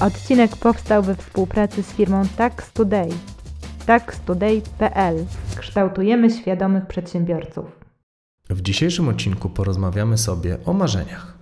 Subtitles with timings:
[0.00, 3.08] Odcinek powstał we współpracy z firmą Tax Today.
[3.86, 7.64] taxtoday.pl Kształtujemy świadomych przedsiębiorców.
[8.50, 11.38] W dzisiejszym odcinku porozmawiamy sobie o marzeniach.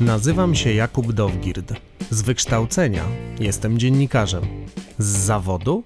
[0.00, 1.72] Nazywam się Jakub Dowgird.
[2.10, 3.02] Z wykształcenia
[3.40, 4.42] jestem dziennikarzem.
[4.98, 5.82] Z zawodu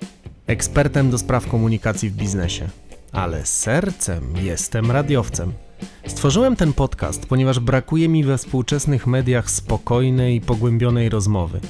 [0.47, 2.69] ekspertem do spraw komunikacji w biznesie.
[3.13, 5.53] Ale sercem jestem radiowcem.
[6.07, 11.61] Stworzyłem ten podcast, ponieważ brakuje mi we współczesnych mediach spokojnej i pogłębionej rozmowy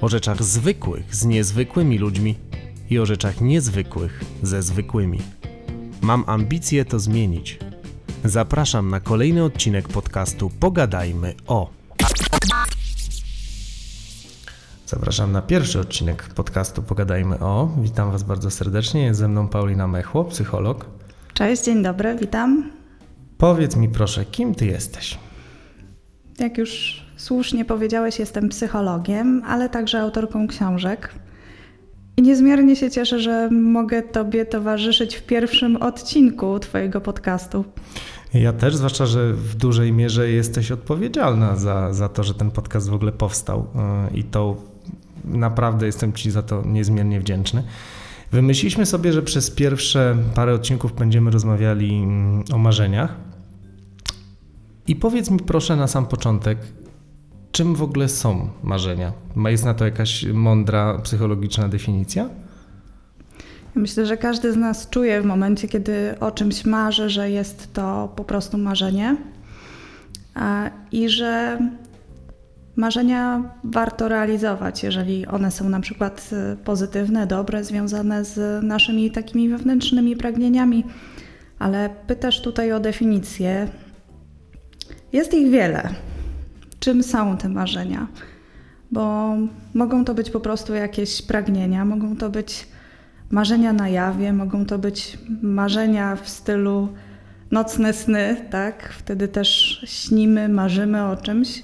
[0.00, 2.38] o rzeczach zwykłych z niezwykłymi ludźmi
[2.90, 5.18] i o rzeczach niezwykłych ze zwykłymi.
[6.00, 7.58] Mam ambicje to zmienić.
[8.24, 11.70] Zapraszam na kolejny odcinek podcastu Pogadajmy o.
[14.86, 17.68] Zapraszam na pierwszy odcinek podcastu Pogadajmy o.
[17.78, 19.02] Witam Was bardzo serdecznie.
[19.02, 20.86] Jest ze mną Paulina Mechło, psycholog.
[21.34, 22.75] Cześć, dzień dobry, witam.
[23.38, 25.18] Powiedz mi proszę, kim Ty jesteś?
[26.38, 31.14] Jak już słusznie powiedziałeś, jestem psychologiem, ale także autorką książek.
[32.16, 37.64] I niezmiernie się cieszę, że mogę Tobie towarzyszyć w pierwszym odcinku Twojego podcastu.
[38.34, 42.90] Ja też, zwłaszcza, że w dużej mierze jesteś odpowiedzialna za, za to, że ten podcast
[42.90, 43.66] w ogóle powstał
[44.10, 44.56] yy, i to
[45.24, 47.62] naprawdę jestem Ci za to niezmiernie wdzięczny.
[48.32, 53.14] Wymyśliliśmy sobie, że przez pierwsze parę odcinków będziemy rozmawiali mm, o marzeniach.
[54.88, 56.58] I powiedz mi proszę na sam początek,
[57.52, 59.12] czym w ogóle są marzenia?
[59.46, 62.28] Jest na to jakaś mądra psychologiczna definicja?
[63.74, 68.12] Myślę, że każdy z nas czuje w momencie, kiedy o czymś marzy, że jest to
[68.16, 69.16] po prostu marzenie
[70.92, 71.58] i że
[72.76, 76.30] marzenia warto realizować, jeżeli one są na przykład
[76.64, 80.84] pozytywne, dobre, związane z naszymi takimi wewnętrznymi pragnieniami.
[81.58, 83.68] Ale pytasz tutaj o definicję.
[85.12, 85.88] Jest ich wiele.
[86.80, 88.06] Czym są te marzenia?
[88.90, 89.34] Bo
[89.74, 92.68] mogą to być po prostu jakieś pragnienia, mogą to być
[93.30, 96.88] marzenia na jawie, mogą to być marzenia w stylu
[97.50, 98.92] nocne sny, tak?
[98.98, 101.62] Wtedy też śnimy, marzymy o czymś,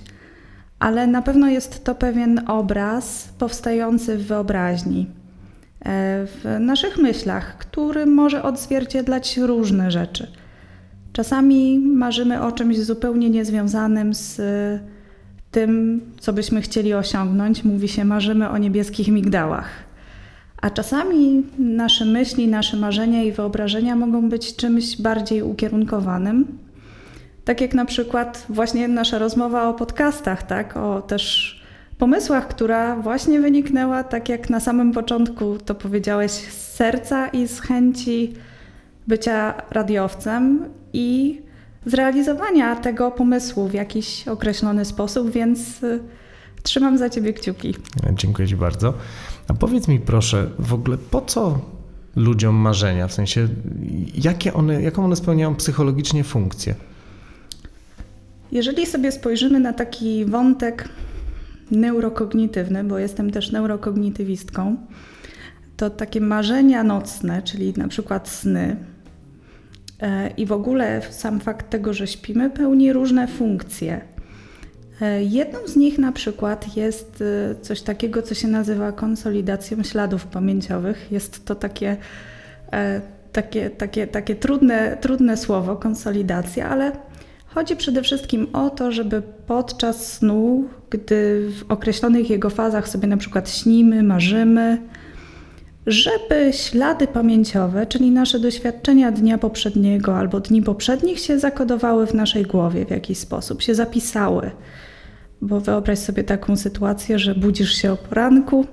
[0.82, 5.06] ale na pewno jest to pewien obraz powstający w wyobraźni,
[5.81, 10.26] e, w naszych myślach, który może odzwierciedlać różne rzeczy.
[11.12, 14.41] Czasami marzymy o czymś zupełnie niezwiązanym z
[15.50, 17.64] tym, co byśmy chcieli osiągnąć.
[17.64, 19.69] Mówi się, marzymy o niebieskich migdałach.
[20.62, 26.59] A czasami nasze myśli, nasze marzenia i wyobrażenia mogą być czymś bardziej ukierunkowanym.
[27.44, 30.76] Tak jak na przykład właśnie nasza rozmowa o podcastach, tak?
[30.76, 31.62] o też
[31.98, 37.60] pomysłach, która właśnie wyniknęła, tak jak na samym początku to powiedziałeś, z serca i z
[37.60, 38.32] chęci
[39.06, 41.41] bycia radiowcem i
[41.86, 46.00] zrealizowania tego pomysłu w jakiś określony sposób, więc y,
[46.62, 47.75] trzymam za Ciebie kciuki.
[48.12, 48.94] Dziękuję Ci bardzo.
[49.48, 51.58] A powiedz mi proszę, w ogóle po co
[52.16, 53.08] ludziom marzenia?
[53.08, 53.48] W sensie,
[54.14, 56.75] jakie one, jaką one spełniają psychologicznie funkcję?
[58.52, 60.88] Jeżeli sobie spojrzymy na taki wątek
[61.70, 64.76] neurokognitywny, bo jestem też neurokognitywistką,
[65.76, 68.76] to takie marzenia nocne, czyli na przykład sny,
[70.00, 74.00] e, i w ogóle sam fakt tego, że śpimy, pełni różne funkcje.
[75.00, 80.26] E, jedną z nich na przykład jest e, coś takiego, co się nazywa konsolidacją śladów
[80.26, 81.08] pamięciowych.
[81.10, 81.96] Jest to takie,
[83.32, 86.92] takie, takie, takie trudne, trudne słowo, konsolidacja, ale
[87.54, 93.16] Chodzi przede wszystkim o to, żeby podczas snu, gdy w określonych jego fazach sobie na
[93.16, 94.78] przykład śnimy, marzymy,
[95.86, 102.42] żeby ślady pamięciowe, czyli nasze doświadczenia dnia poprzedniego albo dni poprzednich się zakodowały w naszej
[102.42, 104.50] głowie w jakiś sposób, się zapisały.
[105.42, 108.66] Bo wyobraź sobie taką sytuację, że budzisz się o poranku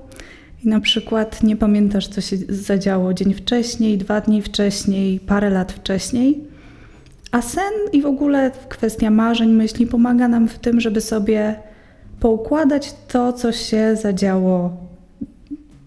[0.65, 5.71] i na przykład nie pamiętasz, co się zadziało dzień wcześniej, dwa dni wcześniej, parę lat
[5.71, 6.48] wcześniej
[7.31, 11.55] a sen i w ogóle kwestia marzeń, myśli pomaga nam w tym, żeby sobie
[12.19, 14.77] poukładać to, co się zadziało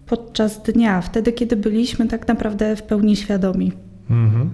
[0.05, 3.71] podczas dnia, wtedy, kiedy byliśmy tak naprawdę w pełni świadomi.
[4.09, 4.49] Mhm.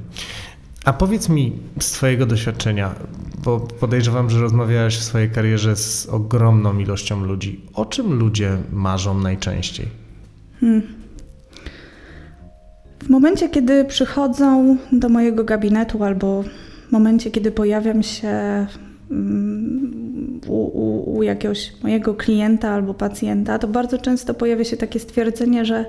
[0.85, 2.95] A powiedz mi z Twojego doświadczenia,
[3.43, 7.61] bo podejrzewam, że rozmawiałeś w swojej karierze z ogromną ilością ludzi.
[7.73, 9.87] O czym ludzie marzą najczęściej?
[10.59, 10.81] Hmm.
[12.99, 16.43] W momencie, kiedy przychodzą do mojego gabinetu albo
[16.91, 18.65] momencie, kiedy pojawiam się
[19.11, 24.99] mm, u, u, u, jakiegoś mojego klienta albo pacjenta, to bardzo często pojawia się takie
[24.99, 25.85] stwierdzenie, że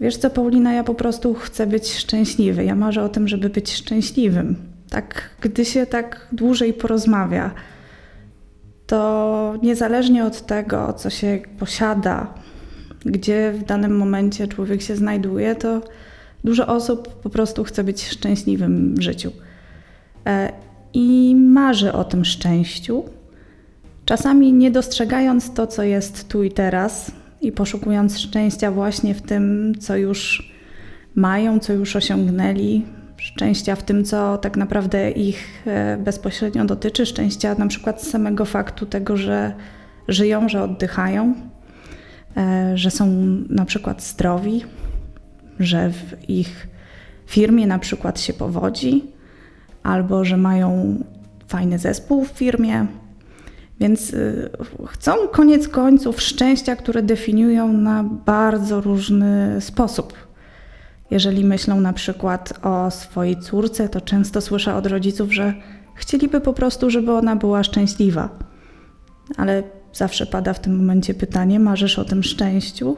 [0.00, 2.64] wiesz co, Paulina, ja po prostu chcę być szczęśliwy.
[2.64, 4.56] Ja marzę o tym, żeby być szczęśliwym.
[4.90, 7.50] Tak, gdy się tak dłużej porozmawia,
[8.86, 12.34] to niezależnie od tego, co się posiada,
[13.06, 15.80] gdzie w danym momencie człowiek się znajduje, to
[16.44, 19.32] dużo osób po prostu chce być szczęśliwym w życiu.
[20.26, 20.52] E,
[20.92, 23.04] I marzy o tym szczęściu,
[24.04, 27.10] czasami nie dostrzegając to, co jest tu i teraz,
[27.40, 30.52] i poszukując szczęścia właśnie w tym, co już
[31.14, 32.84] mają, co już osiągnęli,
[33.16, 38.44] szczęścia w tym, co tak naprawdę ich e, bezpośrednio dotyczy, szczęścia na przykład z samego
[38.44, 39.54] faktu tego, że
[40.08, 41.34] żyją, że oddychają,
[42.36, 43.06] e, że są
[43.48, 44.64] na przykład zdrowi,
[45.60, 46.68] że w ich
[47.26, 49.13] firmie na przykład się powodzi,
[49.84, 50.98] albo że mają
[51.48, 52.86] fajny zespół w firmie.
[53.80, 54.50] Więc y,
[54.86, 60.12] chcą koniec końców szczęścia, które definiują na bardzo różny sposób.
[61.10, 65.54] Jeżeli myślą na przykład o swojej córce, to często słyszę od rodziców, że
[65.94, 68.28] chcieliby po prostu, żeby ona była szczęśliwa.
[69.36, 72.96] Ale zawsze pada w tym momencie pytanie: marzysz o tym szczęściu?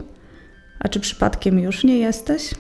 [0.81, 2.55] A czy przypadkiem już nie jesteś?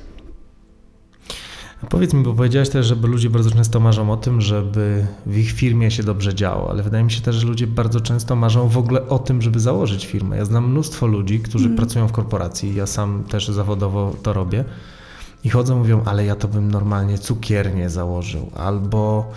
[1.88, 5.50] Powiedz mi, bo powiedziałeś też, żeby ludzie bardzo często marzą o tym, żeby w ich
[5.50, 8.78] firmie się dobrze działo, ale wydaje mi się też, że ludzie bardzo często marzą w
[8.78, 10.36] ogóle o tym, żeby założyć firmę.
[10.36, 11.76] Ja znam mnóstwo ludzi, którzy mm.
[11.76, 14.64] pracują w korporacji, ja sam też zawodowo to robię
[15.44, 19.32] i chodzą, mówią, ale ja to bym normalnie cukiernię założył, albo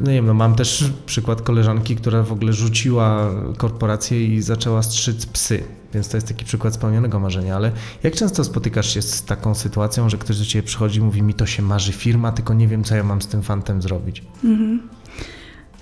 [0.00, 5.26] nie wiem, no mam też przykład koleżanki, która w ogóle rzuciła korporację i zaczęła strzyc
[5.26, 5.64] psy,
[5.94, 7.72] więc to jest taki przykład spełnionego marzenia, ale
[8.02, 11.34] jak często spotykasz się z taką sytuacją, że ktoś do ciebie przychodzi i mówi mi
[11.34, 14.22] to się marzy firma, tylko nie wiem co ja mam z tym fantem zrobić?
[14.44, 14.82] Mhm.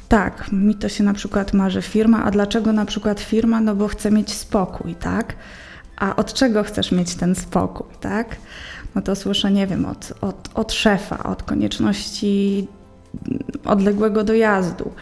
[0.09, 3.61] Tak, mi to się na przykład marzy firma, a dlaczego na przykład firma?
[3.61, 5.37] No bo chcę mieć spokój, tak?
[5.97, 8.37] A od czego chcesz mieć ten spokój, tak?
[8.95, 12.69] no to słyszę, nie wiem, od, od, od szefa, od konieczności
[13.65, 14.93] odległego dojazdu,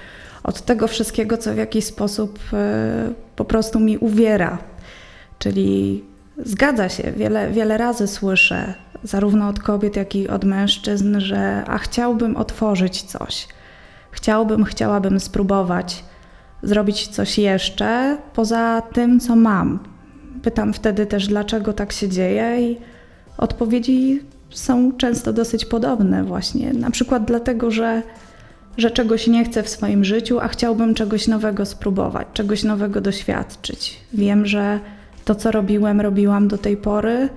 [0.45, 4.59] od tego wszystkiego, co w jakiś sposób e, po prostu mi uwiera.
[5.39, 6.05] Czyli
[6.45, 11.79] zgadza się, wiele, wiele razy słyszę, zarówno od kobiet, jak i od mężczyzn, że a
[11.79, 13.49] chciałbym otworzyć coś.
[14.11, 16.05] Chciałbym, chciałabym spróbować
[16.63, 19.79] zrobić coś jeszcze poza tym, co mam.
[20.43, 22.79] Pytam wtedy też, dlaczego tak się dzieje i
[23.39, 26.73] odpowiedzi są często dosyć podobne właśnie.
[26.73, 28.03] Na przykład dlatego, że,
[28.79, 34.01] że czegoś nie chcę w swoim życiu, a chciałbym czegoś nowego spróbować, czegoś nowego doświadczyć.
[34.13, 34.81] Wiem, że
[35.25, 37.29] to, co robiłem, robiłam do tej pory,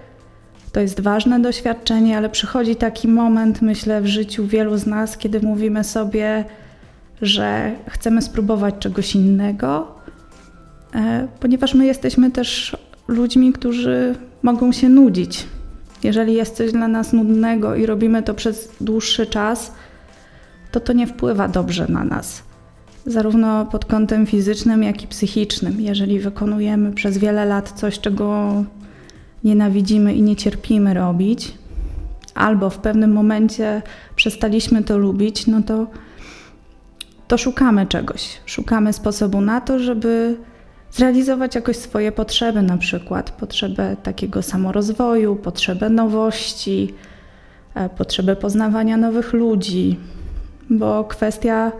[0.71, 5.39] to jest ważne doświadczenie, ale przychodzi taki moment, myślę, w życiu wielu z nas, kiedy
[5.41, 6.45] mówimy sobie,
[7.21, 9.88] że chcemy spróbować czegoś innego,
[10.95, 12.77] e, ponieważ my jesteśmy też
[13.07, 15.47] ludźmi, którzy mogą się nudzić
[16.03, 19.73] jeżeli jest coś dla nas nudnego i robimy to przez dłuższy czas,
[20.71, 22.43] to to nie wpływa dobrze na nas.
[23.05, 25.81] Zarówno pod kątem fizycznym, jak i psychicznym.
[25.81, 28.53] Jeżeli wykonujemy przez wiele lat coś, czego
[29.43, 31.53] nienawidzimy i nie cierpimy robić,
[32.35, 33.81] albo w pewnym momencie
[34.15, 35.87] przestaliśmy to lubić, no to,
[37.27, 38.41] to szukamy czegoś.
[38.45, 40.37] Szukamy sposobu na to, żeby
[40.91, 46.94] zrealizować jakoś swoje potrzeby, na przykład potrzebę takiego samorozwoju, potrzebę nowości,
[47.75, 50.00] e, potrzebę poznawania nowych ludzi,
[50.69, 51.71] bo kwestia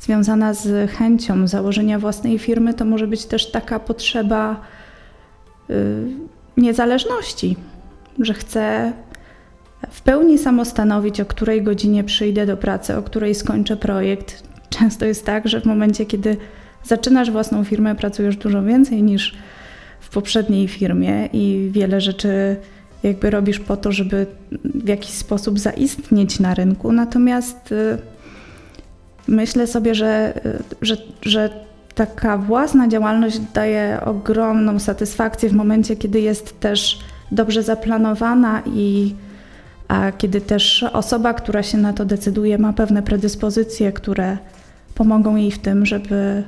[0.00, 4.60] związana z chęcią założenia własnej firmy to może być też taka potrzeba
[5.70, 6.06] y,
[6.56, 7.56] niezależności,
[8.18, 8.92] że chcę
[9.90, 14.42] w pełni samostanowić, o której godzinie przyjdę do pracy, o której skończę projekt.
[14.70, 16.36] Często jest tak, że w momencie, kiedy
[16.84, 19.34] zaczynasz własną firmę, pracujesz dużo więcej niż
[20.00, 22.56] w poprzedniej firmie i wiele rzeczy
[23.02, 24.26] jakby robisz po to, żeby
[24.64, 26.92] w jakiś sposób zaistnieć na rynku.
[26.92, 27.98] Natomiast y,
[29.28, 31.50] myślę sobie, że, y, że, że
[31.94, 36.98] taka własna działalność daje ogromną satysfakcję w momencie, kiedy jest też
[37.32, 39.14] dobrze zaplanowana i
[39.88, 44.38] a kiedy też osoba, która się na to decyduje, ma pewne predyspozycje, które
[44.94, 46.42] pomogą jej w tym, żeby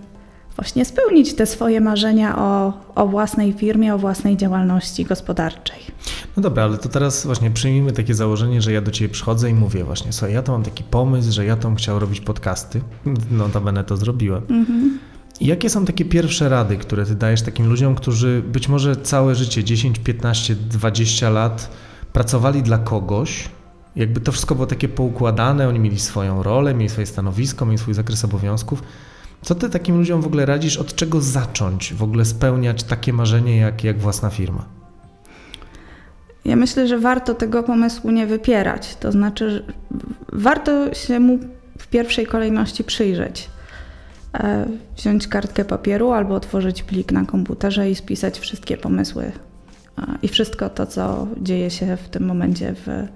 [0.56, 5.78] właśnie spełnić te swoje marzenia o, o własnej firmie, o własnej działalności gospodarczej.
[6.36, 9.54] No dobra, ale to teraz właśnie przyjmijmy takie założenie, że ja do Ciebie przychodzę i
[9.54, 12.80] mówię właśnie, słuchaj, ja to mam taki pomysł, że ja to chciał robić podcasty,
[13.30, 14.42] no to to zrobiłem.
[14.50, 14.98] Mhm.
[15.40, 19.64] Jakie są takie pierwsze rady, które Ty dajesz takim ludziom, którzy być może całe życie,
[19.64, 21.70] 10, 15, 20 lat
[22.12, 23.48] pracowali dla kogoś,
[23.96, 27.94] jakby to wszystko było takie poukładane, oni mieli swoją rolę, mieli swoje stanowisko, mieli swój
[27.94, 28.82] zakres obowiązków,
[29.42, 30.76] co ty takim ludziom w ogóle radzisz?
[30.76, 34.64] Od czego zacząć w ogóle spełniać takie marzenie jak, jak własna firma?
[36.44, 38.96] Ja myślę, że warto tego pomysłu nie wypierać.
[38.96, 39.64] To znaczy,
[40.32, 41.38] warto się mu
[41.78, 43.50] w pierwszej kolejności przyjrzeć.
[44.34, 49.32] e, wziąć kartkę papieru albo otworzyć plik na komputerze i spisać wszystkie pomysły
[49.98, 53.08] e, i wszystko to, co dzieje się w tym momencie w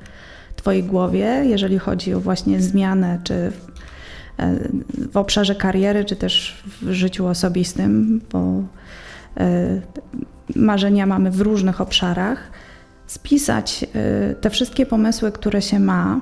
[0.56, 3.52] Twojej głowie, jeżeli chodzi o właśnie zmianę, czy
[5.10, 8.62] w obszarze kariery, czy też w życiu osobistym, bo
[10.56, 12.50] marzenia mamy w różnych obszarach.
[13.06, 13.84] Spisać
[14.40, 16.20] te wszystkie pomysły, które się ma,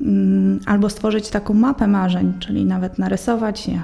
[0.00, 3.82] mm, albo stworzyć taką mapę marzeń, czyli nawet narysować je,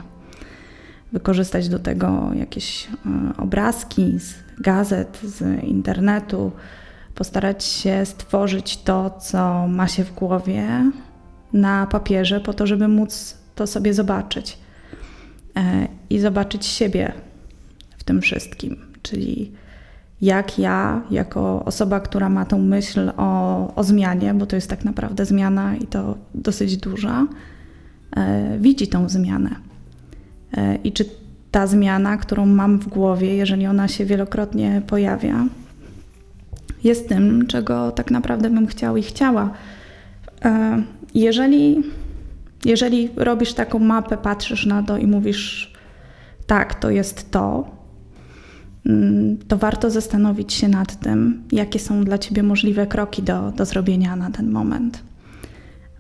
[1.12, 6.52] wykorzystać do tego jakieś e, obrazki z gazet, z internetu,
[7.14, 10.90] postarać się stworzyć to, co ma się w głowie
[11.52, 14.58] na papierze, po to, żeby móc to sobie zobaczyć
[15.56, 17.12] e, i zobaczyć siebie
[17.98, 18.76] w tym wszystkim.
[19.02, 19.52] Czyli
[20.22, 24.84] jak ja, jako osoba, która ma tą myśl o, o zmianie, bo to jest tak
[24.84, 27.26] naprawdę zmiana i to dosyć duża,
[28.16, 29.50] e, widzi tą zmianę.
[30.56, 31.04] E, I czy
[31.50, 35.46] ta zmiana, którą mam w głowie, jeżeli ona się wielokrotnie pojawia,
[36.84, 39.50] jest tym, czego tak naprawdę bym chciał i chciała.
[41.14, 41.82] Jeżeli,
[42.64, 45.72] jeżeli robisz taką mapę, patrzysz na to i mówisz,
[46.46, 47.70] tak, to jest to,
[48.86, 53.64] mm, to warto zastanowić się nad tym, jakie są dla ciebie możliwe kroki do, do
[53.64, 55.02] zrobienia na ten moment.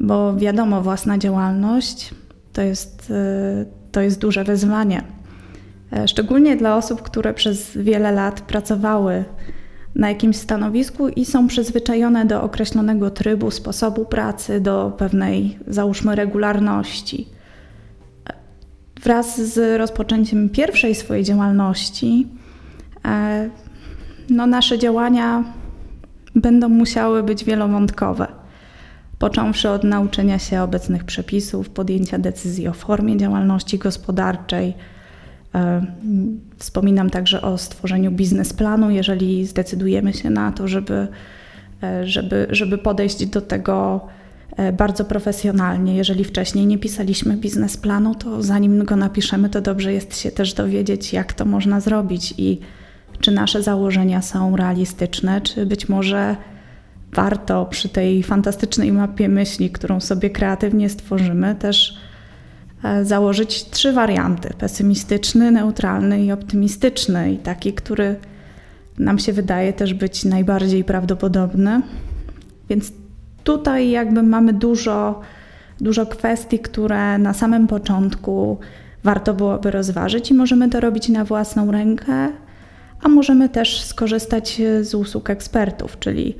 [0.00, 2.14] Bo wiadomo, własna działalność
[2.52, 5.02] to jest e, to jest duże wyzwanie.
[5.92, 9.24] E, szczególnie dla osób, które przez wiele lat pracowały
[9.94, 17.28] na jakimś stanowisku i są przyzwyczajone do określonego trybu, sposobu pracy, do pewnej, załóżmy, regularności.
[19.02, 22.26] Wraz z rozpoczęciem pierwszej swojej działalności,
[23.04, 23.50] e,
[24.30, 25.44] no, nasze działania
[26.34, 28.40] będą musiały być wielowątkowe
[29.20, 34.74] począwszy od nauczenia się obecnych przepisów, podjęcia decyzji o formie działalności gospodarczej.
[35.54, 35.86] E,
[36.58, 41.08] wspominam także o stworzeniu biznesplanu, jeżeli zdecydujemy się na to, żeby,
[41.82, 44.06] e, żeby, żeby podejść do tego
[44.56, 45.96] e, bardzo profesjonalnie.
[45.96, 51.12] Jeżeli wcześniej nie pisaliśmy biznesplanu, to zanim go napiszemy, to dobrze jest się też dowiedzieć,
[51.12, 52.58] jak to można zrobić i
[53.20, 56.36] czy nasze założenia są realistyczne, czy być może
[57.12, 61.96] warto przy tej fantastycznej mapie myśli, którą sobie kreatywnie stworzymy, też
[63.02, 68.16] założyć trzy warianty: pesymistyczny, neutralny i optymistyczny, i taki, który
[68.98, 71.82] nam się wydaje też być najbardziej prawdopodobny.
[72.68, 72.92] Więc
[73.44, 75.20] tutaj jakby mamy dużo,
[75.80, 78.58] dużo kwestii, które na samym początku
[79.04, 82.28] warto byłoby rozważyć i możemy to robić na własną rękę,
[83.02, 86.36] a możemy też skorzystać z usług ekspertów, czyli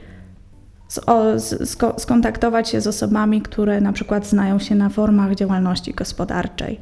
[1.98, 6.80] skontaktować się z osobami, które na przykład znają się na formach działalności gospodarczej,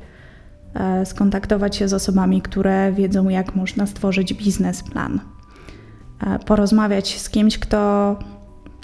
[0.74, 5.20] e, skontaktować się z osobami, które wiedzą, jak można stworzyć biznesplan,
[6.26, 8.16] e, porozmawiać z kimś, kto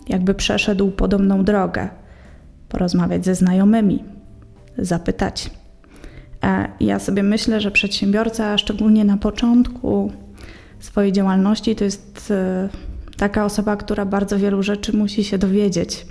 [0.09, 1.89] jakby przeszedł podobną drogę,
[2.69, 4.05] porozmawiać ze znajomymi,
[4.79, 5.51] zapytać.
[6.45, 10.13] E, ja sobie myślę, że przedsiębiorca, szczególnie na początku
[10.81, 12.33] swojej działalności, to jest
[13.17, 16.07] taka osoba, która bardzo wielu rzeczy musi się dowiedzieć,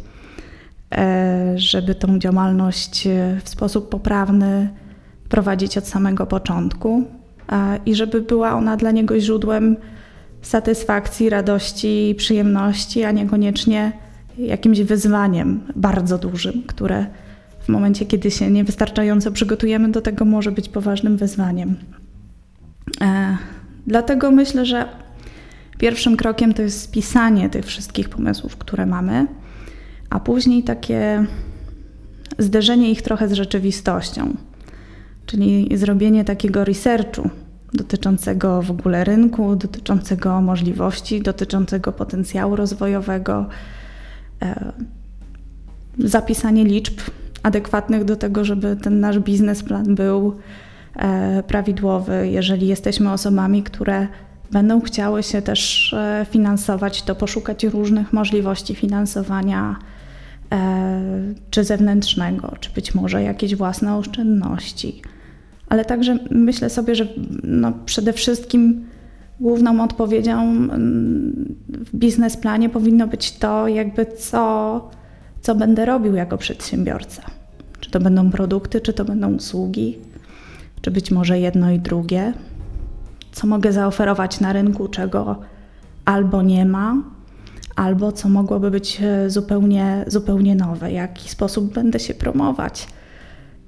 [0.92, 4.70] e, żeby tą działalność e, w sposób poprawny
[5.30, 7.04] prowadzić od samego początku
[7.86, 9.78] i żeby była ona dla niego źródłem
[10.42, 13.92] satysfakcji, radości i przyjemności, a niekoniecznie
[14.38, 17.06] jakimś wyzwaniem bardzo dużym, które
[17.60, 21.76] w momencie, kiedy się niewystarczająco przygotujemy do tego, może być poważnym wyzwaniem.
[23.02, 23.38] E,
[23.88, 24.86] dlatego myślę, że
[25.78, 29.28] Pierwszym krokiem to jest spisanie tych wszystkich pomysłów, które mamy,
[30.10, 31.26] a później takie
[32.38, 34.34] zderzenie ich trochę z rzeczywistością,
[35.26, 37.30] czyli zrobienie takiego researchu
[37.74, 43.46] dotyczącego w ogóle rynku, dotyczącego możliwości, dotyczącego potencjału rozwojowego,
[44.42, 44.74] e,
[46.00, 47.02] zapisanie liczb
[47.44, 50.38] adekwatnych do tego, żeby ten nasz biznesplan był
[50.96, 52.30] e, prawidłowy.
[52.30, 54.08] Jeżeli jesteśmy osobami, które
[54.54, 59.76] będą chciały się też e, finansować, to poszukać różnych możliwości finansowania
[60.52, 61.02] e,
[61.50, 65.02] czy zewnętrznego, czy być może jakieś własne oszczędności.
[65.70, 67.08] Ale także myślę sobie, że
[67.44, 68.86] no przede wszystkim
[69.40, 74.90] główną odpowiedzią mm, w biznesplanie powinno być to, jakby co,
[75.42, 77.22] co będę robił jako przedsiębiorca.
[77.80, 79.98] Czy to będą produkty, czy to będą usługi,
[80.82, 82.34] czy być może jedno i drugie
[83.34, 85.40] co mogę zaoferować na rynku, czego
[86.06, 86.96] albo nie ma,
[87.76, 92.88] albo co mogłoby być e, zupełnie, zupełnie nowe, jaki sposób będę się promować.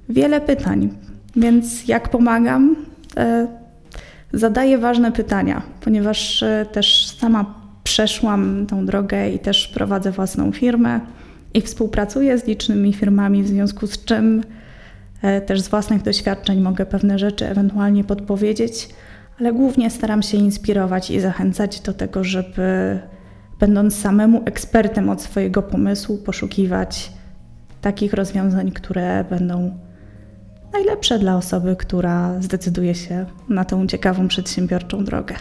[0.08, 0.88] Wiele pytań.
[1.36, 2.76] Więc jak pomagam?
[3.16, 3.46] E,
[4.32, 7.54] zadaję ważne pytania, ponieważ e, też sama
[7.84, 11.00] przeszłam tą drogę i też prowadzę własną firmę
[11.54, 14.42] i współpracuję z licznymi firmami, w związku z czym
[15.46, 18.88] też z własnych doświadczeń mogę pewne rzeczy ewentualnie podpowiedzieć,
[19.40, 22.98] ale głównie staram się inspirować i zachęcać do tego, żeby
[23.60, 27.12] będąc samemu ekspertem od swojego pomysłu, poszukiwać
[27.80, 29.78] takich rozwiązań, które będą
[30.72, 35.34] najlepsze dla osoby, która zdecyduje się na tą ciekawą, przedsiębiorczą drogę.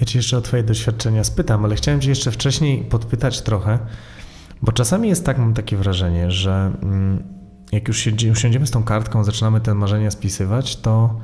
[0.00, 3.78] Ja Cię jeszcze o Twoje doświadczenia spytam, ale chciałem Cię jeszcze wcześniej podpytać trochę,
[4.62, 7.22] bo czasami jest tak, mam takie wrażenie, że mm,
[7.72, 11.20] jak już usiądziemy z tą kartką, zaczynamy te marzenia spisywać, to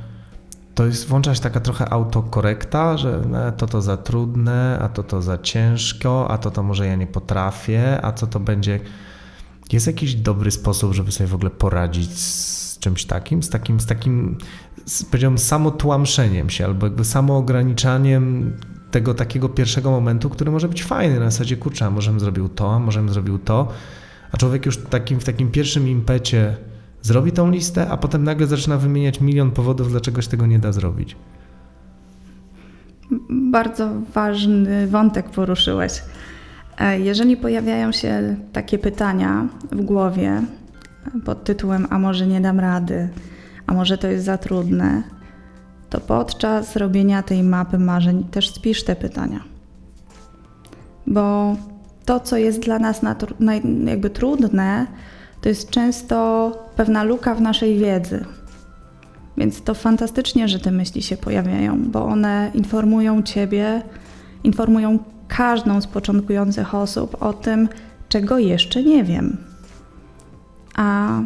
[0.75, 5.23] to jest włączać taka trochę autokorekta, że no, to to za trudne, a to to
[5.23, 8.81] za ciężko, a to to może ja nie potrafię, a co to będzie.
[9.73, 13.87] Jest jakiś dobry sposób, żeby sobie w ogóle poradzić z czymś takim, z takim, z
[13.87, 14.39] takim,
[14.87, 18.57] z, powiedziałbym, samotłamszeniem się, albo jakby samoograniczaniem
[18.91, 22.49] tego takiego pierwszego momentu, który może być fajny, na zasadzie, kurczę, a może bym zrobił
[22.49, 23.69] to, a może bym zrobił to,
[24.33, 26.57] a człowiek już takim, w takim pierwszym impecie
[27.05, 30.73] zrobi tą listę, a potem nagle zaczyna wymieniać milion powodów, dlaczego się tego nie da
[30.73, 31.17] zrobić.
[33.31, 36.03] Bardzo ważny wątek poruszyłeś.
[36.79, 40.43] E, jeżeli pojawiają się takie pytania w głowie
[41.25, 43.09] pod tytułem: A może nie dam rady,
[43.67, 45.03] a może to jest za trudne,
[45.91, 49.41] to podczas robienia tej mapy marzeń też spisz te pytania.
[51.07, 51.57] Bo
[52.05, 53.01] to, co jest dla nas
[53.85, 54.87] jakby trudne,
[55.45, 58.25] to jest często pewna luka w naszej wiedzy.
[59.37, 63.83] Więc to fantastycznie, że te myśli się pojawiają, bo one informują Ciebie,
[64.45, 64.99] informują
[65.29, 67.69] każdą z początkujących osób o tym,
[68.09, 69.37] czego jeszcze nie wiem.
[70.77, 71.19] A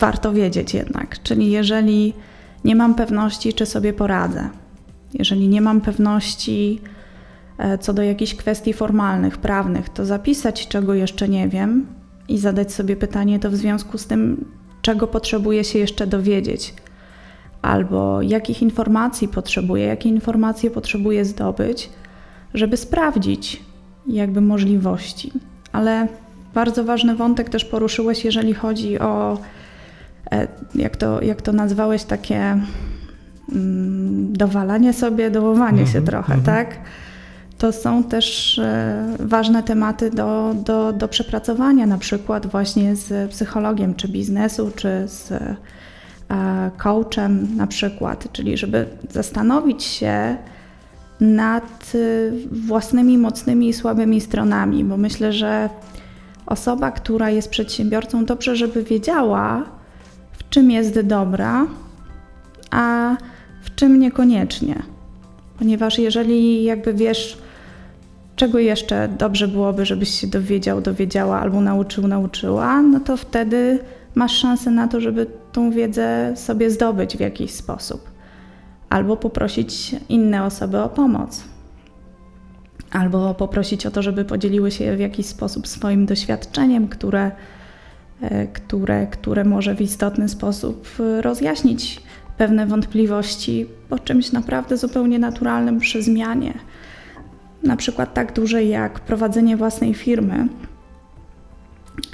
[0.00, 2.14] warto wiedzieć jednak, czyli jeżeli
[2.64, 4.48] nie mam pewności, czy sobie poradzę,
[5.14, 6.80] jeżeli nie mam pewności
[7.58, 11.86] e, co do jakichś kwestii formalnych, prawnych, to zapisać, czego jeszcze nie wiem,
[12.28, 14.44] i zadać sobie pytanie to w związku z tym,
[14.82, 16.74] czego potrzebuję się jeszcze dowiedzieć,
[17.62, 21.90] albo jakich informacji potrzebuję, jakie informacje potrzebuję zdobyć,
[22.54, 23.62] żeby sprawdzić
[24.06, 25.32] jakby możliwości.
[25.72, 26.08] Ale
[26.54, 29.38] bardzo ważny wątek też poruszyłeś, jeżeli chodzi o,
[30.32, 32.58] e, jak to, jak to nazwałeś, takie
[33.52, 36.46] mm, dowalanie sobie, dołowanie mm -hmm, się mhm, trochę, mm -hmm.
[36.46, 36.78] tak?
[37.62, 43.94] To są też e, ważne tematy do, do, do przepracowania, na przykład właśnie z psychologiem,
[43.94, 45.56] czy biznesu, czy z e,
[46.76, 50.36] coachem na przykład, czyli żeby zastanowić się
[51.20, 51.98] nad e,
[52.52, 55.68] własnymi mocnymi i słabymi stronami, bo myślę, że
[56.46, 59.64] osoba, która jest przedsiębiorcą, dobrze, żeby wiedziała,
[60.32, 61.66] w czym jest dobra,
[62.70, 63.16] a
[63.62, 64.82] w czym niekoniecznie.
[65.58, 67.41] Ponieważ jeżeli jakby wiesz,
[68.36, 73.78] czego jeszcze dobrze byłoby, żebyś się dowiedział, dowiedziała albo nauczył, nauczyła, no to wtedy
[74.14, 78.10] masz szansę na to, żeby tą wiedzę sobie zdobyć w jakiś sposób.
[78.88, 81.44] Albo poprosić inne osoby o pomoc.
[82.90, 87.30] Albo poprosić o to, żeby podzieliły się w jakiś sposób swoim doświadczeniem, które,
[88.20, 90.88] e, które, które może w istotny sposób
[91.20, 92.02] rozjaśnić
[92.38, 96.54] pewne wątpliwości po czymś naprawdę zupełnie naturalnym przy zmianie
[97.62, 100.48] na przykład tak duże jak prowadzenie własnej firmy,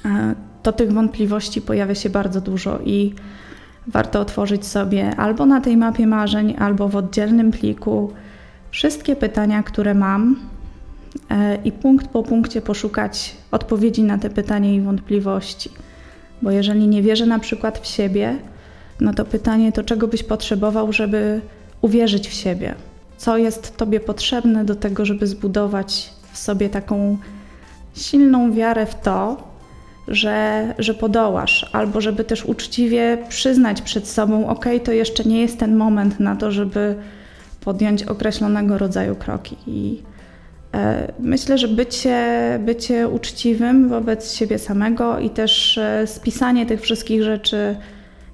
[0.04, 3.14] e, to tych wątpliwości pojawia się bardzo dużo i
[3.87, 8.12] warto otworzyć sobie albo na tej mapie marzeń, albo w oddzielnym pliku
[8.70, 10.37] wszystkie pytania, które mam
[11.30, 15.70] e, i punkt po punkcie poszukać odpowiedzi na te pytania i wątpliwości.
[16.42, 18.37] Bo jeżeli nie wierzę na przykład w siebie,
[19.00, 21.40] no to pytanie to czego byś potrzebował, żeby
[21.80, 22.74] uwierzyć w siebie
[23.18, 27.18] co jest Tobie potrzebne do tego, żeby zbudować w sobie taką
[27.94, 29.48] silną wiarę w to,
[30.09, 35.59] że, że podołasz, albo żeby też uczciwie przyznać przed sobą, ok, to jeszcze nie jest
[35.59, 36.94] ten moment na to, żeby
[37.61, 39.57] podjąć określonego rodzaju kroki.
[39.66, 40.02] I
[40.74, 47.22] e, myślę, że bycie, bycie uczciwym wobec siebie samego i też e, spisanie tych wszystkich
[47.22, 47.76] rzeczy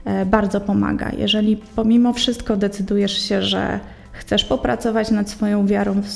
[0.04, 1.10] e, bardzo pomaga.
[1.18, 3.80] Jeżeli pomimo wszystko decydujesz się, że
[4.14, 6.06] chcesz popracować nad swoją wiarą w,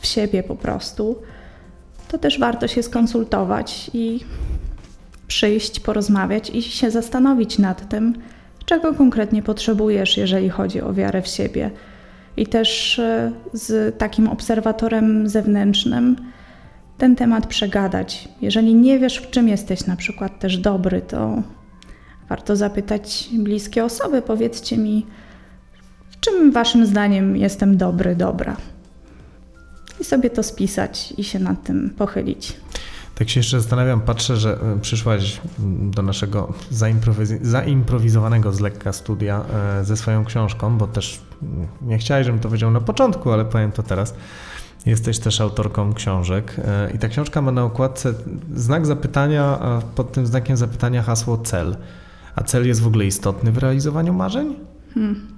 [0.00, 1.22] w siebie po prostu,
[2.08, 4.20] to też warto się skonsultować i
[5.26, 8.14] przyjść, porozmawiać i się zastanowić nad tym,
[8.64, 11.70] czego konkretnie potrzebujesz, jeżeli chodzi o wiarę w siebie.
[12.36, 16.16] I też e, z takim obserwatorem zewnętrznym
[16.98, 18.28] ten temat przegadać.
[18.40, 21.42] Jeżeli nie wiesz, w czym jesteś na przykład też dobry, to
[22.28, 24.22] warto zapytać bliskie osoby.
[24.22, 25.06] Powiedzcie mi,
[26.24, 28.56] czym waszym zdaniem jestem dobry, dobra.
[30.00, 32.56] I sobie to spisać i się nad tym pochylić.
[33.14, 35.40] Tak się jeszcze zastanawiam, patrzę, że e, przyszłaś
[35.90, 36.52] do naszego
[37.42, 39.44] zaimprowizowanego z lekka studia
[39.80, 41.20] e, ze swoją książką, bo też
[41.82, 44.14] nie chciałeś, żebym to powiedział na początku, ale powiem to teraz.
[44.86, 48.14] Jesteś też autorką książek e, i ta książka ma na okładce
[48.54, 51.76] znak zapytania, a pod tym znakiem zapytania hasło cel.
[52.36, 54.56] A cel jest w ogóle istotny w realizowaniu marzeń?
[54.94, 55.33] Hmm.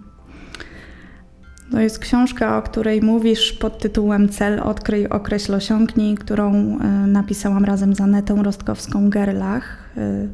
[1.71, 7.65] To jest książka, o której mówisz pod tytułem Cel, odkryj, określ, osiągnij, którą e, napisałam
[7.65, 9.63] razem z Anetą Rostkowską-Gerlach,
[9.97, 10.29] e,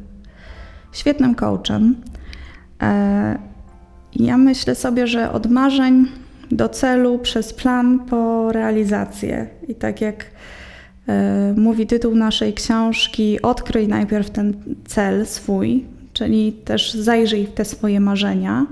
[0.91, 1.95] świetnym coachem.
[2.81, 3.37] E,
[4.15, 6.07] ja myślę sobie, że od marzeń
[6.51, 9.47] do celu, przez plan po realizację.
[9.67, 10.25] I tak jak
[11.55, 14.53] mówi tytuł naszej książki, odkryj najpierw ten
[14.85, 18.65] cel swój, czyli też zajrzyj w te swoje marzenia,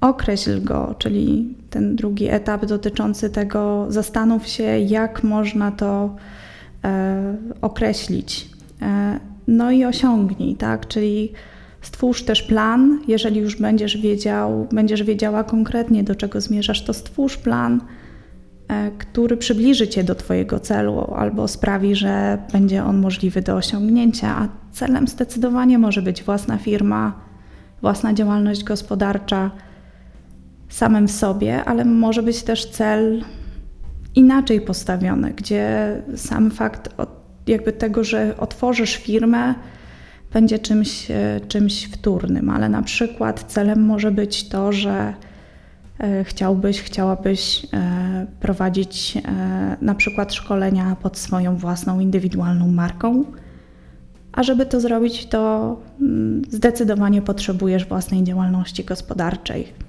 [0.00, 6.16] określ go, czyli ten drugi etap dotyczący tego, zastanów się, jak można to
[6.84, 8.48] e, określić.
[8.82, 10.88] E, no i osiągnij, tak?
[10.88, 11.32] Czyli
[11.82, 17.36] stwórz też plan, jeżeli już będziesz wiedział, będziesz wiedziała konkretnie, do czego zmierzasz, to stwórz
[17.36, 17.80] plan,
[18.68, 24.28] e, który przybliży cię do Twojego celu albo sprawi, że będzie on możliwy do osiągnięcia.
[24.28, 27.12] A celem zdecydowanie może być własna firma,
[27.82, 29.50] własna działalność gospodarcza
[30.74, 33.24] samym w sobie, ale może być też cel
[34.14, 36.88] inaczej postawiony, gdzie sam fakt
[37.46, 39.54] jakby tego, że otworzysz firmę,
[40.32, 45.14] będzie czymś, e, czymś wtórnym, ale na przykład celem może być to, że
[45.98, 49.18] e, chciałbyś, chciałabyś e, prowadzić
[49.80, 53.24] na przykład szkolenia pod swoją własną indywidualną marką.
[54.32, 59.83] A żeby to zrobić, to mm, zdecydowanie potrzebujesz własnej działalności gospodarczej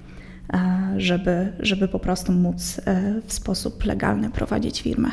[0.96, 5.10] żeby, żeby po prostu móc e, w sposób legalny prowadzić firmę.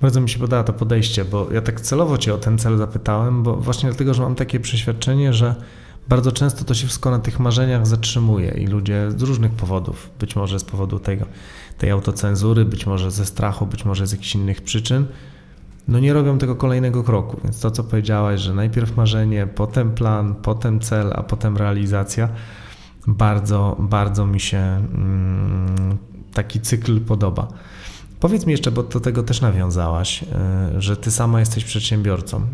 [0.00, 3.42] Bardzo mi się podoba to podejście, bo ja tak celowo Cię o ten cel zapytałem,
[3.42, 5.54] bo właśnie dlatego, że mam takie przeświadczenie, że
[6.08, 10.36] bardzo często to się wszystko na tych marzeniach zatrzymuje i ludzie z różnych powodów, być
[10.36, 11.26] może z powodu tego,
[11.78, 15.06] tej autocenzury, być może ze strachu, być może z jakichś innych przyczyn,
[15.88, 17.40] no nie robią tego kolejnego kroku.
[17.44, 22.28] Więc to, co powiedziałaś, że najpierw marzenie, potem plan, potem cel, a potem realizacja,
[23.06, 25.98] bardzo, bardzo mi się mm,
[26.34, 27.48] taki cykl podoba.
[28.20, 30.26] Powiedz mi jeszcze, bo do tego też nawiązałaś, e,
[30.78, 32.46] że ty sama jesteś przedsiębiorcą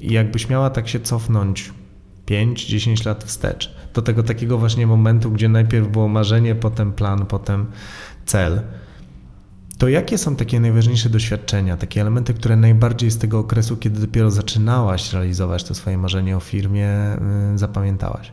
[0.00, 1.72] i jakbyś miała tak się cofnąć
[2.26, 7.66] 5-10 lat wstecz, do tego takiego właśnie momentu, gdzie najpierw było marzenie, potem plan, potem
[8.26, 8.62] cel,
[9.78, 14.30] to jakie są takie najważniejsze doświadczenia, takie elementy, które najbardziej z tego okresu, kiedy dopiero
[14.30, 16.88] zaczynałaś realizować to swoje marzenie o firmie,
[17.54, 18.32] y, zapamiętałaś?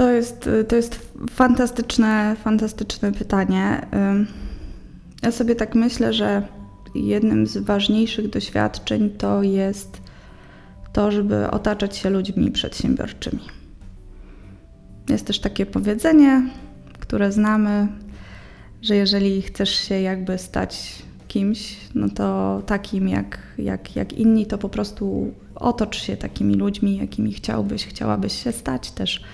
[0.00, 3.86] To jest, to jest fantastyczne, fantastyczne pytanie.
[5.22, 6.42] Ja sobie tak myślę, że
[6.94, 10.02] jednym z ważniejszych doświadczeń to jest
[10.92, 13.42] to, żeby otaczać się ludźmi przedsiębiorczymi.
[15.08, 16.42] Jest też takie powiedzenie,
[17.00, 17.88] które znamy,
[18.82, 24.58] że jeżeli chcesz się jakby stać kimś, no to takim jak, jak, jak inni, to
[24.58, 29.24] po prostu otocz się takimi ludźmi, jakimi chciałbyś, chciałabyś się stać też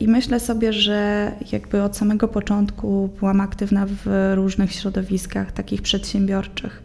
[0.00, 6.82] I myślę sobie, że jakby od samego początku byłam aktywna w różnych środowiskach takich przedsiębiorczych.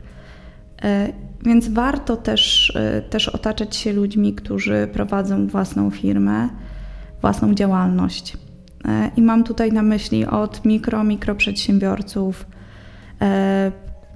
[0.83, 1.13] E,
[1.45, 6.49] więc warto też, e, też otaczać się ludźmi, którzy prowadzą własną firmę,
[7.21, 8.37] własną działalność.
[9.17, 12.45] I mam tutaj na myśli od mikro, mikroprzedsiębiorców,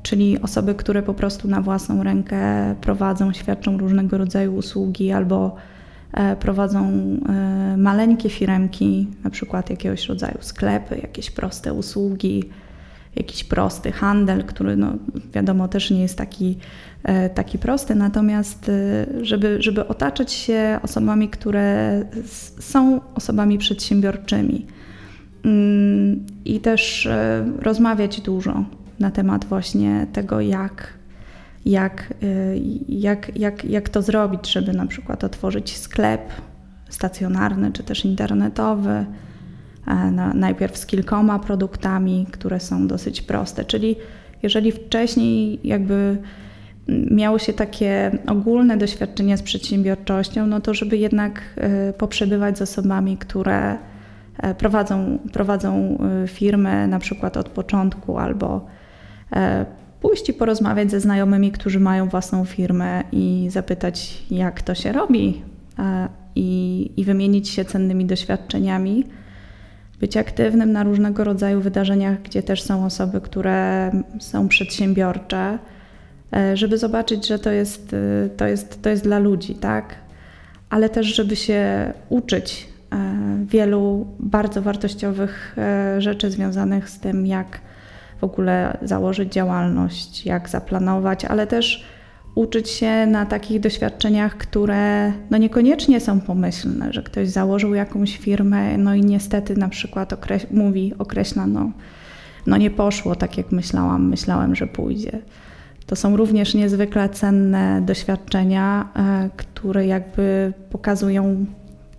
[0.03, 5.78] czyli osoby, które po prostu na własną rękę prowadzą, świadczą różnego rodzaju usługi albo E,
[6.39, 6.89] prowadzą
[7.29, 12.43] e, maleńkie firemki, na przykład jakiegoś rodzaju sklepy, jakieś proste usługi,
[13.15, 14.93] jakiś prosty handel, który no,
[15.33, 16.57] wiadomo też nie jest taki,
[17.03, 18.71] e, taki prosty, natomiast
[19.21, 21.99] żeby, żeby otaczać się osobami, które
[22.59, 24.65] są osobami przedsiębiorczymi.
[25.45, 27.09] Mm, i też
[27.59, 28.63] rozmawiać dużo
[28.99, 30.98] na temat właśnie tego, jak
[31.65, 36.21] jak, y, jak, jak, jak to zrobić, żeby na przykład otworzyć sklep
[36.89, 39.05] stacjonarny czy też internetowy,
[39.87, 43.65] e, najpierw z kilkoma produktami, które są dosyć proste.
[43.65, 43.95] Czyli
[44.43, 46.17] jeżeli wcześniej jakby
[47.11, 53.17] miało się takie ogólne doświadczenie z przedsiębiorczością, no to żeby jednak e, poprzebywać z osobami,
[53.17, 53.77] które
[54.37, 58.65] e, prowadzą, prowadzą firmę na przykład od początku albo
[60.01, 65.41] pójść i porozmawiać ze znajomymi, którzy mają własną firmę i zapytać, jak to się robi,
[65.79, 69.05] e, i, i wymienić się cennymi doświadczeniami.
[69.99, 75.59] Być aktywnym na różnego rodzaju wydarzeniach, gdzie też są osoby, które są przedsiębiorcze,
[76.33, 79.95] e, żeby zobaczyć, że to jest, e, to jest, to jest dla ludzi, tak?
[80.69, 82.69] Ale też, żeby się uczyć
[83.45, 85.55] wielu bardzo wartościowych
[85.97, 87.61] rzeczy związanych z tym, jak
[88.21, 91.85] w ogóle założyć działalność, jak zaplanować, ale też
[92.35, 98.77] uczyć się na takich doświadczeniach, które no niekoniecznie są pomyślne, że ktoś założył jakąś firmę,
[98.77, 100.13] no i niestety na przykład
[100.51, 101.71] mówi, określa, no,
[102.47, 105.21] no nie poszło tak jak myślałam, myślałem, że pójdzie.
[105.85, 111.45] To są również niezwykle cenne doświadczenia, e, które jakby pokazują,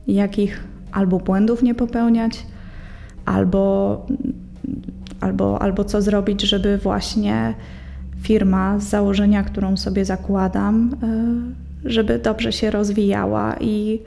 [0.07, 2.47] jakich albo błędów nie popełniać,
[3.25, 4.07] albo
[5.21, 7.55] albo, albo co zrobić, żeby właśnie
[8.23, 10.95] firma z założenia, którą sobie zakładam,
[11.85, 14.01] e, żeby dobrze się rozwijała i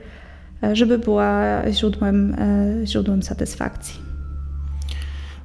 [0.62, 4.04] e, żeby była źródłem, e, źródłem satysfakcji.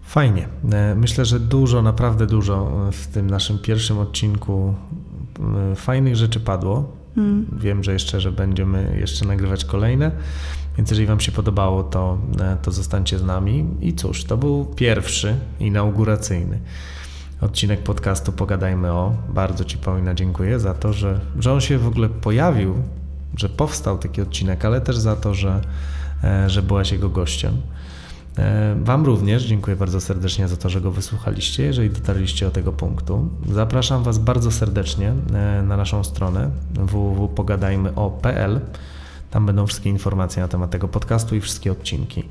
[0.01, 0.47] Fajnie.
[0.95, 4.73] Myślę, że dużo, naprawdę dużo w tym naszym pierwszym odcinku
[5.75, 6.91] fajnych rzeczy padło.
[7.15, 7.45] Hmm.
[7.57, 10.11] Wiem, że jeszcze, że będziemy jeszcze nagrywać kolejne.
[10.79, 13.65] Więc jeżeli Wam się podobało, to, e, to zostańcie z nami.
[13.81, 16.59] I cóż, to był pierwszy inauguracyjny
[17.41, 19.15] odcinek podcastu Pogadajmy o.
[19.29, 22.75] Bardzo Ci Paulina dziękuję za to, że, że on się w ogóle pojawił,
[23.37, 25.61] że powstał taki odcinek, ale też za to, że,
[26.23, 27.61] e, że byłaś jego gościem.
[28.37, 32.71] E, wam również dziękuję bardzo serdecznie za to, że go wysłuchaliście, jeżeli dotarliście do tego
[32.71, 33.29] punktu.
[33.53, 35.13] Zapraszam Was bardzo serdecznie
[35.63, 38.61] na naszą stronę www.pogadajmyo.pl
[39.31, 42.23] tam będą wszystkie informacje na temat tego podcastu i wszystkie odcinki.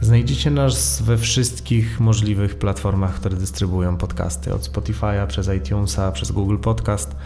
[0.00, 6.56] Znajdziecie nas we wszystkich możliwych platformach, które dystrybuują podcasty, od Spotify'a przez iTunesa, przez Google
[6.56, 7.16] Podcast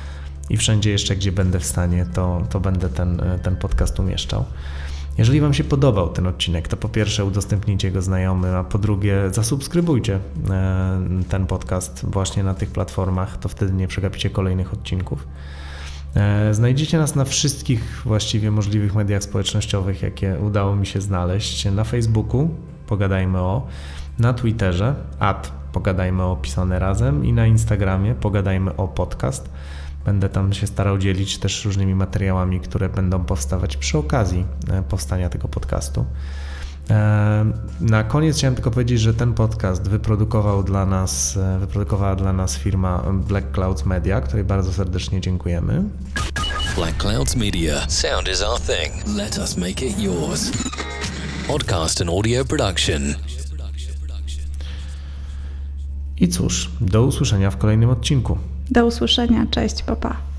[0.51, 4.45] i wszędzie jeszcze, gdzie będę w stanie, to, to będę ten, ten podcast umieszczał.
[5.19, 9.23] Jeżeli Wam się podobał ten odcinek, to po pierwsze udostępnijcie go znajomym, a po drugie
[9.33, 10.19] zasubskrybujcie
[10.51, 15.27] e, ten podcast właśnie na tych platformach, to wtedy nie przegapicie kolejnych odcinków.
[16.15, 21.65] E, znajdziecie nas na wszystkich właściwie możliwych mediach społecznościowych, jakie udało mi się znaleźć.
[21.65, 22.51] Na Facebooku
[22.87, 23.67] pogadajmy o,
[24.19, 29.51] na Twitterze at pogadajmy o pisane razem i na Instagramie pogadajmy o podcast.
[30.05, 35.29] Będę tam się starał dzielić też różnymi materiałami, które będą powstawać przy okazji e, powstania
[35.29, 36.05] tego podcastu.
[37.81, 42.57] Na koniec chciałem tylko powiedzieć, że ten podcast wyprodukował dla nas, e, wyprodukowała dla nas
[42.57, 45.83] firma Black Clouds Media, której bardzo serdecznie dziękujemy.
[46.77, 47.89] Black Clouds Media.
[47.89, 49.17] Sound is our thing.
[49.17, 50.51] Let us make it yours.
[51.49, 53.03] Podcast and audio production.
[56.17, 58.39] I cóż, do usłyszenia w kolejnym odcinku.
[58.71, 60.32] Do usłyszenia, cześć, papa.